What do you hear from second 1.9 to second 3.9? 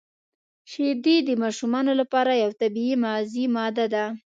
لپاره یو طبیعي مغذي ماده